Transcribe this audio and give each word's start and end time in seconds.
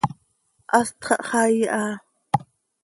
Hast 0.71 0.97
xahxaii 1.05 1.63
ha. 1.73 1.85